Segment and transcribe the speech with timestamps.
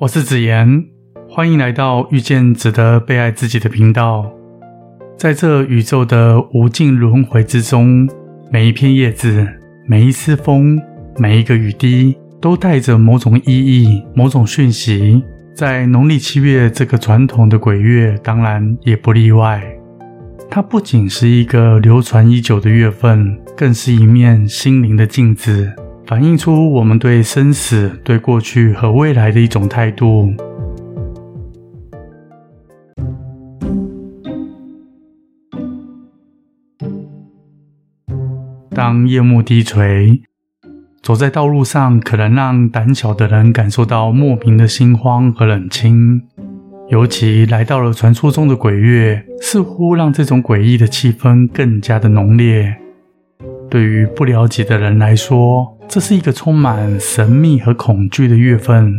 [0.00, 0.84] 我是子言，
[1.28, 4.30] 欢迎来到遇见值得被爱自己的频道。
[5.16, 8.08] 在这宇宙的无尽轮回之中，
[8.48, 9.44] 每一片叶子、
[9.88, 10.80] 每一丝风、
[11.16, 15.20] 每一个雨滴，都带着某种意义、某种讯息。
[15.52, 19.60] 在农历七月这个传统的鬼月，当然也不例外。
[20.48, 25.72] 它不仅是一个流传已久的月份，更是一面心灵的镜子。
[26.08, 30.32] 反映出我们对生死、对过去和未来的一种态度。
[38.70, 40.22] 当夜幕低垂，
[41.02, 46.22] 走在道路上，可能让胆小的人感受到莫名的心慌和冷清。
[46.88, 52.74] 尤其来到了传说中的鬼月，似乎让这种诡异的气氛更加的浓烈。
[53.68, 58.94] 对于不了解的人来说，这是一个充满神秘和恐惧的月份，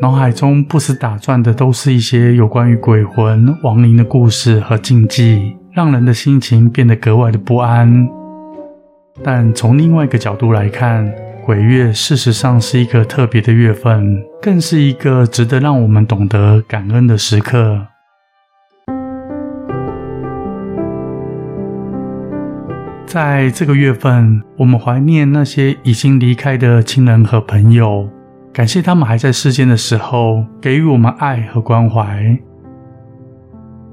[0.00, 8.08] 脑海中不时打转的都是一些有关于鬼魂、亡灵的故事和禁忌，让人的心情变得格外的不安。
[9.22, 11.12] 但从另外一个角度来看，
[11.44, 17.88] 鬼月事实上是一个特别的月份，更是一个值得让我们懂得感恩的时刻。
[23.12, 28.08] 在这个月份，我们怀念那些已经离开的亲人和朋友，
[28.54, 32.34] 感谢他们还在世间的时候给予我们爱和关怀。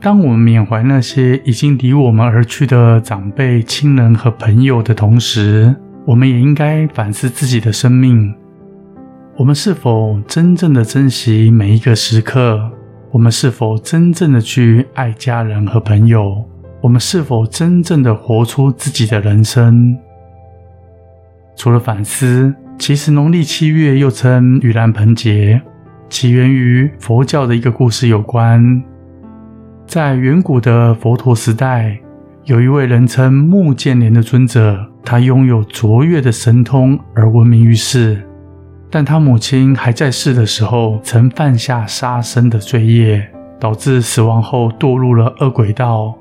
[0.00, 5.72] 当我们缅怀那些已经离我们而去的长辈、亲人和朋友的同时，
[6.04, 8.34] 我们也应该反思自己的生命：
[9.36, 12.68] 我们是否真正的珍惜每一个时刻？
[13.12, 16.44] 我们是否真正的去爱家人和朋友？
[16.84, 19.98] 我们是否真正的活出自己的人生？
[21.56, 25.62] 除了反思，其实农历七月又称盂兰盆节，
[26.10, 28.82] 起源于佛教的一个故事有关。
[29.86, 31.98] 在远古的佛陀时代，
[32.44, 38.22] 有一位人称目犍连的尊者，他拥有卓越的神通而闻名于世。
[38.90, 43.26] 但他母亲还在世的时候，曾犯下杀生的罪业，
[43.58, 46.14] 导致死亡后堕入了恶鬼道。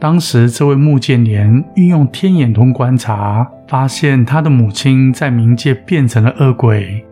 [0.00, 7.04] 当时，这位穆建连运用天眼通观察，发现他的母亲在冥界变成了恶鬼，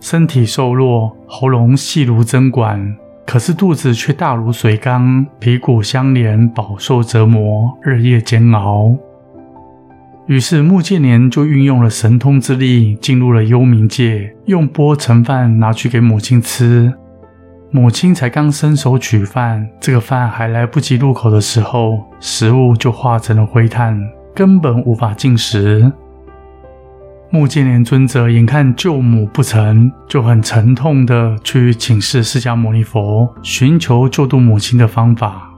[0.00, 2.96] 身体瘦弱，喉咙细如针管，
[3.26, 8.96] 可是肚子却大如水缸，皮骨相连，饱受折磨，日夜煎熬。
[10.26, 16.94] 于是，穆建连就运用了神通之力，进入了幽冥界，用钵盛饭拿去给母亲吃。
[17.70, 24.00] 母亲才刚伸手取饭，这个饭还来不及入口的时候，食物就化成了灰炭，
[24.34, 25.92] 根本无法进食。
[27.28, 35.50] 木犍连尊者眼看救母不成，就很沉痛的去请示释迦牟尼佛，寻求救度母亲的方法。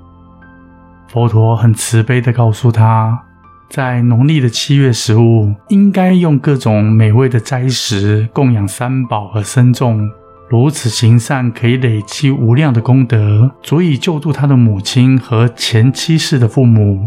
[1.09, 3.23] 佛陀很慈悲的告诉他，
[3.69, 10.11] 在农历的七月十五，应该用各种美味的斋食供养三宝和僧众。
[10.51, 17.07] 如此行善，可以累积无量的功德，足以救助他的母亲和前妻世的父母。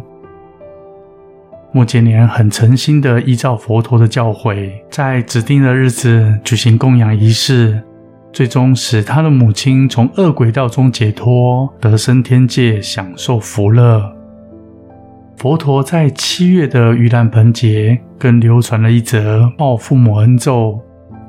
[1.73, 7.81] 目犍连很诚心地依照佛陀的教诲，在指定的日子举行供养仪式，
[8.31, 14.03] 最终使他的母亲从恶鬼道中解脱，得生天界，享受福乐。
[15.37, 20.79] 佛陀在七月的盂兰盆节，更流传了一则报父母恩咒。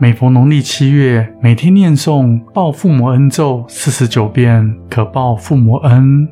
[0.03, 6.29] 每逢农历七月，每天念诵报父母恩咒四十九遍，可报父母恩，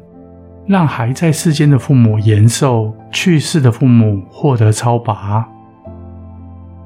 [0.66, 5.47] 让还在世间的父母延寿，去世的父母获得超拔。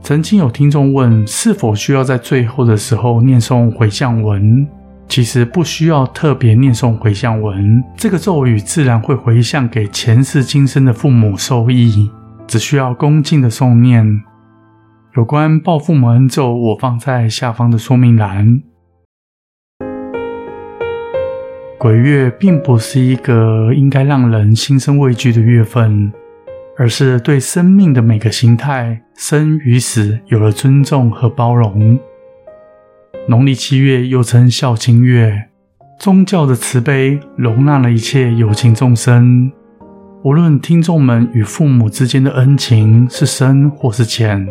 [0.03, 4.69] 曾经有听众问，是否需要在最后的时候念诵回向文？
[5.09, 12.11] 其实不需要特别念诵回向文，这个咒语自然会回向给前世今生的父母受益，
[12.47, 14.23] 只需要恭敬的诵念。
[15.17, 18.61] 有关报父母恩咒，我放在下方的说明栏。
[21.79, 26.13] 鬼月并不是一个应该让人心生畏惧的月份，
[26.77, 31.97] 而是对生命的每个形态、生与死有了尊重和包容。
[33.29, 35.45] 农历七月又称孝亲月，
[36.01, 39.53] 宗教的慈悲容纳了一切有情众生，
[40.25, 44.45] 无论听众们与父母之间的恩情是深或是浅。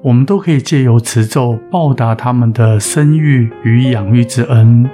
[0.00, 4.88] 我们都可以借由持咒报答他们的生育与养育之恩。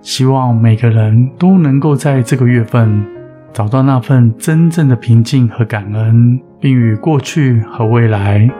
[0.00, 3.06] 希望每个人都能够在这个月份
[3.52, 8.50] 找到那份真正的平静和感恩，并与过去和未来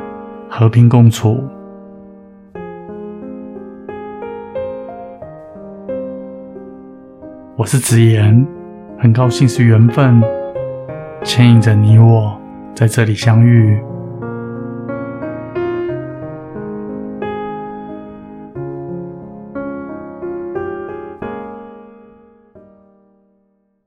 [0.49, 1.43] 和平共处。
[7.57, 8.47] 我是直言，
[8.99, 10.23] 很高兴是缘分
[11.25, 12.41] 牵引着你我
[12.73, 13.77] 在这里相遇。